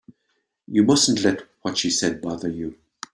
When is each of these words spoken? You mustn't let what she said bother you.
You 0.67 0.83
mustn't 0.83 1.21
let 1.23 1.43
what 1.61 1.77
she 1.77 1.91
said 1.91 2.23
bother 2.23 2.49
you. 2.49 2.75